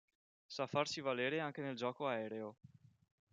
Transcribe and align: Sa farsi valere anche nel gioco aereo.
Sa 0.47 0.65
farsi 0.65 0.99
valere 0.99 1.39
anche 1.39 1.61
nel 1.61 1.75
gioco 1.75 2.07
aereo. 2.07 2.57